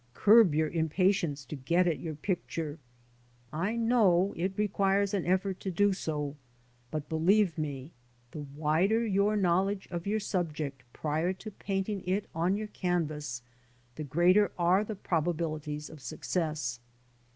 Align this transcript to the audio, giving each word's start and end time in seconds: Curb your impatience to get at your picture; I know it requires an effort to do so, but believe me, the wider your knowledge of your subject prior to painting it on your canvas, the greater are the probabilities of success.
Curb 0.15 0.55
your 0.55 0.69
impatience 0.69 1.45
to 1.45 1.55
get 1.55 1.85
at 1.85 1.99
your 1.99 2.15
picture; 2.15 2.79
I 3.53 3.75
know 3.75 4.33
it 4.35 4.57
requires 4.57 5.13
an 5.13 5.27
effort 5.27 5.59
to 5.59 5.69
do 5.69 5.93
so, 5.93 6.35
but 6.89 7.07
believe 7.07 7.55
me, 7.55 7.91
the 8.31 8.39
wider 8.55 9.05
your 9.05 9.35
knowledge 9.35 9.87
of 9.91 10.07
your 10.07 10.19
subject 10.19 10.81
prior 10.91 11.33
to 11.33 11.51
painting 11.51 12.01
it 12.07 12.27
on 12.33 12.55
your 12.57 12.69
canvas, 12.69 13.43
the 13.93 14.03
greater 14.03 14.51
are 14.57 14.83
the 14.83 14.95
probabilities 14.95 15.87
of 15.87 16.01
success. 16.01 16.79